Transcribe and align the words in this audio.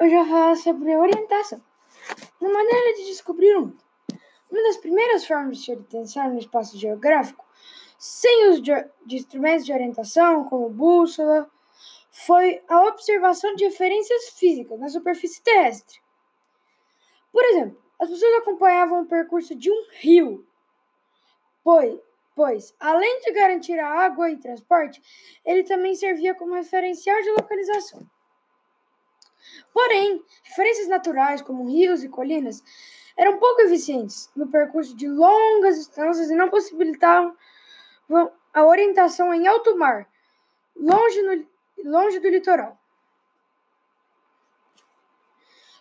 hoje 0.00 0.14
eu 0.14 0.24
vou 0.24 0.32
falar 0.32 0.56
sobre 0.56 0.96
orientação. 0.96 1.60
Na 2.40 2.48
maneira 2.48 2.94
de 2.94 3.06
descobrir 3.06 3.56
o 3.56 3.62
mundo. 3.62 3.78
Uma 4.50 4.62
das 4.62 4.76
primeiras 4.78 5.26
formas 5.26 5.58
de 5.58 5.64
se 5.64 5.72
orientar 5.72 6.30
no 6.30 6.38
espaço 6.38 6.78
geográfico, 6.78 7.44
sem 7.98 8.48
os 8.48 8.62
de, 8.62 8.72
instrumentos 9.10 9.66
de 9.66 9.72
orientação, 9.72 10.44
como 10.44 10.70
bússola, 10.70 11.50
foi 12.10 12.62
a 12.68 12.84
observação 12.84 13.54
de 13.54 13.64
referências 13.64 14.30
físicas 14.30 14.78
na 14.78 14.88
superfície 14.88 15.42
terrestre. 15.42 16.00
Por 17.30 17.44
exemplo, 17.44 17.82
as 17.98 18.08
pessoas 18.08 18.34
acompanhavam 18.38 19.02
o 19.02 19.06
percurso 19.06 19.54
de 19.54 19.70
um 19.70 19.84
rio, 20.00 20.46
pois, 21.62 22.00
pois, 22.34 22.74
além 22.80 23.20
de 23.20 23.32
garantir 23.32 23.78
a 23.78 23.88
água 23.88 24.30
e 24.30 24.38
transporte, 24.38 25.02
ele 25.44 25.64
também 25.64 25.94
servia 25.94 26.34
como 26.34 26.54
referencial 26.54 27.20
de 27.20 27.30
localização. 27.32 28.08
Porém, 29.72 30.24
referências 30.42 30.88
naturais, 30.88 31.42
como 31.42 31.68
rios 31.68 32.02
e 32.02 32.08
colinas, 32.08 32.62
eram 33.16 33.38
pouco 33.38 33.60
eficientes 33.62 34.30
no 34.34 34.48
percurso 34.48 34.96
de 34.96 35.08
longas 35.08 35.76
distâncias 35.76 36.30
e 36.30 36.34
não 36.34 36.48
possibilitavam 36.48 37.36
a 38.54 38.64
orientação 38.64 39.34
em 39.34 39.46
alto 39.46 39.76
mar, 39.76 40.08
longe, 40.76 41.22
no, 41.22 41.46
longe 41.90 42.18
do 42.20 42.28
litoral. 42.28 42.78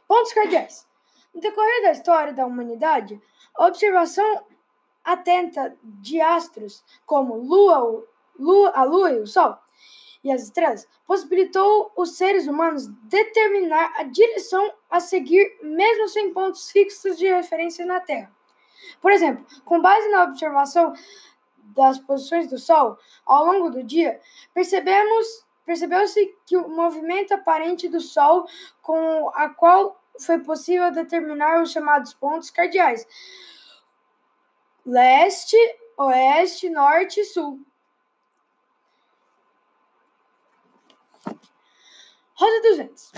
Pontos 0.07 0.33
cardeais. 0.33 0.87
No 1.33 1.41
decorrer 1.41 1.83
da 1.83 1.91
história 1.91 2.33
da 2.33 2.45
humanidade, 2.45 3.21
a 3.55 3.67
observação 3.67 4.45
atenta 5.03 5.77
de 5.83 6.19
astros 6.19 6.83
como 7.05 7.35
Lua, 7.35 8.05
Lua, 8.37 8.71
a 8.71 8.83
Lua 8.83 9.11
e 9.11 9.19
o 9.19 9.27
Sol 9.27 9.57
e 10.23 10.31
as 10.31 10.43
estrelas 10.43 10.87
possibilitou 11.05 11.91
os 11.95 12.17
seres 12.17 12.47
humanos 12.47 12.87
determinar 13.03 13.93
a 13.97 14.03
direção 14.03 14.73
a 14.89 14.99
seguir, 14.99 15.57
mesmo 15.61 16.07
sem 16.07 16.33
pontos 16.33 16.71
fixos 16.71 17.17
de 17.17 17.27
referência 17.27 17.85
na 17.85 17.99
Terra. 17.99 18.31
Por 19.01 19.11
exemplo, 19.11 19.45
com 19.65 19.81
base 19.81 20.07
na 20.09 20.23
observação 20.23 20.93
das 21.75 21.99
posições 21.99 22.47
do 22.47 22.57
Sol 22.57 22.97
ao 23.25 23.45
longo 23.45 23.69
do 23.69 23.83
dia, 23.83 24.19
percebemos 24.53 25.45
percebeu-se 25.65 26.33
que 26.45 26.55
o 26.55 26.69
movimento 26.69 27.33
aparente 27.33 27.89
do 27.89 27.99
Sol, 27.99 28.47
com 28.81 29.29
a 29.35 29.49
qual 29.49 30.01
foi 30.17 30.39
possível 30.39 30.89
determinar 30.91 31.61
os 31.61 31.71
chamados 31.71 32.13
pontos 32.13 32.49
cardeais: 32.49 33.05
leste, 34.85 35.57
oeste, 35.97 36.69
norte 36.69 37.19
e 37.19 37.25
sul. 37.25 37.59
Rosa 42.33 42.61
dos 42.61 42.77
Ventos. 42.77 43.11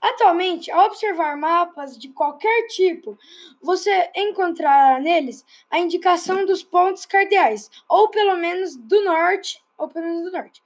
Atualmente, 0.00 0.70
ao 0.70 0.86
observar 0.86 1.36
mapas 1.36 1.98
de 1.98 2.08
qualquer 2.08 2.66
tipo, 2.68 3.18
você 3.60 4.10
encontrará 4.16 4.98
neles 4.98 5.44
a 5.70 5.78
indicação 5.78 6.46
dos 6.46 6.62
pontos 6.62 7.04
cardeais, 7.04 7.70
ou 7.86 8.08
pelo 8.08 8.36
menos 8.36 8.76
do 8.76 9.04
norte, 9.04 9.62
ou 9.76 9.88
pelo 9.88 10.06
menos 10.06 10.24
do 10.24 10.32
norte. 10.32 10.62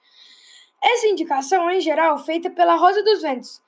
Essa 0.80 1.08
indicação, 1.08 1.68
em 1.70 1.80
geral, 1.80 2.18
feita 2.18 2.48
pela 2.48 2.76
Rosa 2.76 3.02
dos 3.02 3.22
Ventos, 3.22 3.60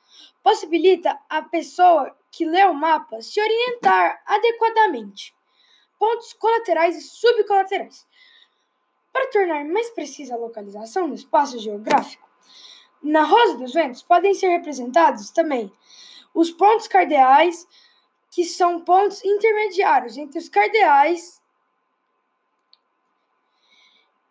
possibilita 0.43 1.19
a 1.29 1.43
pessoa 1.43 2.17
que 2.31 2.45
lê 2.45 2.63
o 2.65 2.75
mapa 2.75 3.21
se 3.21 3.41
orientar 3.41 4.23
adequadamente. 4.27 5.35
Pontos 5.99 6.33
colaterais 6.35 6.97
e 6.97 7.01
subcolaterais. 7.01 8.07
Para 9.13 9.31
tornar 9.31 9.65
mais 9.65 9.89
precisa 9.91 10.35
a 10.35 10.39
localização 10.39 11.09
no 11.09 11.15
espaço 11.15 11.59
geográfico, 11.59 12.26
na 13.07 13.23
Rosa 13.23 13.57
dos 13.57 13.73
Ventos 13.73 14.03
podem 14.03 14.35
ser 14.35 14.49
representados 14.49 15.31
também 15.31 15.73
os 16.35 16.51
pontos 16.51 16.89
cardeais, 16.89 17.67
que 18.31 18.45
são 18.45 18.81
pontos 18.83 19.25
intermediários 19.25 20.17
entre 20.17 20.39
os 20.39 20.49
cardeais 20.49 21.41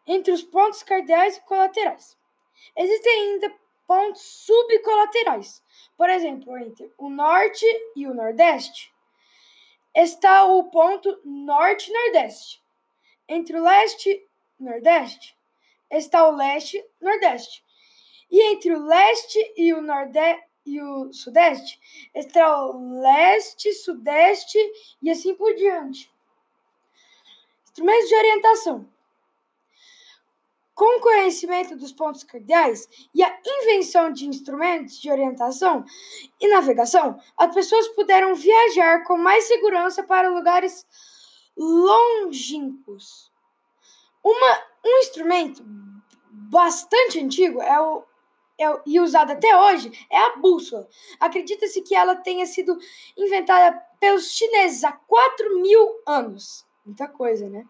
entre 0.08 0.32
os 0.32 0.44
pontos 0.44 0.84
cardeais 0.84 1.38
e 1.38 1.42
colaterais. 1.42 2.16
Existem 2.78 3.12
ainda 3.12 3.56
pontos 3.88 4.22
subcolaterais. 4.22 5.64
Por 5.98 6.10
exemplo, 6.10 6.58
entre 6.58 6.92
o 6.98 7.10
norte 7.10 7.66
e 7.96 8.06
o 8.06 8.14
nordeste 8.14 8.94
está 9.96 10.46
o 10.46 10.66
ponto 10.66 11.20
norte-nordeste. 11.24 12.62
Entre 13.28 13.58
o 13.58 13.64
leste 13.64 14.10
e 14.10 14.64
nordeste 14.64 15.36
está 15.90 16.28
o 16.28 16.36
leste-nordeste. 16.36 17.64
E 18.30 18.42
entre 18.52 18.74
o 18.74 18.86
leste 18.86 19.54
e 19.56 19.74
o 19.74 19.82
nordeste 19.82 20.46
e 20.66 20.82
o 20.82 21.14
sudeste 21.14 21.80
está 22.14 22.66
o 22.66 23.00
leste, 23.00 23.72
sudeste 23.74 24.58
e 25.02 25.12
assim 25.12 25.36
por 25.36 25.54
diante. 25.54 26.12
Instrumentos 27.64 28.10
de 28.10 28.16
orientação. 28.16 28.90
Com 30.74 30.98
o 30.98 31.02
conhecimento 31.02 31.76
dos 31.78 31.94
pontos 31.94 32.24
cardeais 32.24 32.90
e 33.14 33.24
a 33.24 33.40
invenção 33.46 34.12
de 34.12 34.28
instrumentos 34.28 35.00
de 35.00 35.10
orientação 35.10 35.86
e 36.42 36.50
navegação, 36.50 37.18
as 37.38 37.54
pessoas 37.54 37.88
puderam 37.90 38.36
viajar 38.36 39.04
com 39.06 39.18
mais 39.18 39.46
segurança 39.46 40.04
para 40.04 40.30
lugares 40.30 40.86
longínquos. 41.56 43.32
Uma, 44.22 44.64
um 44.84 44.98
instrumento 44.98 45.64
bastante 46.30 47.22
antigo 47.22 47.62
é 47.62 47.80
o 47.80 48.04
é, 48.60 48.66
e 48.86 49.00
usada 49.00 49.34
até 49.34 49.58
hoje 49.58 49.92
é 50.10 50.18
a 50.18 50.36
bússola. 50.38 50.88
Acredita-se 51.20 51.82
que 51.82 51.96
ela 51.96 52.16
tenha 52.16 52.46
sido 52.46 52.78
inventada 53.18 53.78
pelos 54.00 54.32
chineses 54.32 54.84
há 54.84 54.92
4 54.92 55.62
mil 55.62 56.02
anos. 56.06 56.66
Muita 56.86 57.08
coisa, 57.08 57.50
né? 57.50 57.66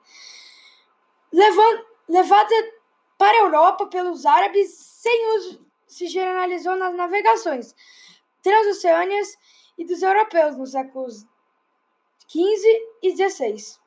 Levando, 1.32 1.86
levada 2.08 2.54
para 3.18 3.38
a 3.38 3.42
Europa 3.42 3.88
pelos 3.88 4.26
árabes 4.26 4.70
sem 4.72 5.38
uso, 5.38 5.66
se 5.88 6.08
generalizou 6.08 6.76
nas 6.76 6.94
navegações 6.94 7.74
transoceâneas 8.46 9.36
e 9.76 9.84
dos 9.84 10.04
europeus 10.04 10.56
nos 10.56 10.72
séculos 10.72 11.26
XV 12.28 12.88
e 13.02 13.16
XVI. 13.16 13.80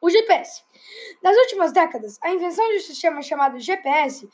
O 0.00 0.08
GPS. 0.08 0.62
Nas 1.22 1.36
últimas 1.36 1.72
décadas, 1.72 2.18
a 2.22 2.30
invenção 2.30 2.66
de 2.68 2.76
um 2.76 2.80
sistema 2.80 3.22
chamado 3.22 3.58
GPS 3.58 4.28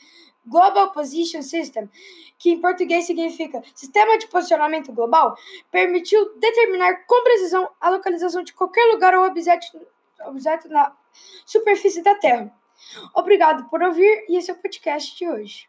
Global 0.45 0.91
Position 0.91 1.41
System, 1.41 1.89
que 2.37 2.51
em 2.51 2.61
português 2.61 3.05
significa 3.05 3.61
Sistema 3.75 4.17
de 4.17 4.27
Posicionamento 4.27 4.93
Global, 4.93 5.35
permitiu 5.69 6.37
determinar 6.39 7.05
com 7.05 7.23
precisão 7.23 7.69
a 7.81 7.89
localização 7.89 8.43
de 8.43 8.53
qualquer 8.53 8.85
lugar 8.85 9.13
ou 9.13 9.25
objeto, 9.25 9.65
objeto 10.25 10.69
na 10.69 10.95
superfície 11.45 12.01
da 12.01 12.15
Terra. 12.15 12.53
Obrigado 13.13 13.69
por 13.69 13.83
ouvir 13.83 14.25
e 14.29 14.37
esse 14.37 14.49
é 14.49 14.53
o 14.53 14.57
podcast 14.57 15.17
de 15.17 15.27
hoje. 15.27 15.67